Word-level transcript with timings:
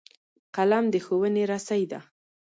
قلم 0.55 0.85
د 0.93 0.95
ښوونې 1.05 1.43
رسۍ 1.51 1.83
ده 1.91 1.99